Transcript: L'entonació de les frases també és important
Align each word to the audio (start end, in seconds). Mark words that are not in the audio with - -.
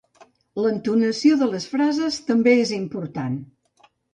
L'entonació 0.63 1.37
de 1.43 1.49
les 1.53 1.69
frases 1.71 2.17
també 2.33 2.57
és 2.65 2.73
important 2.81 3.41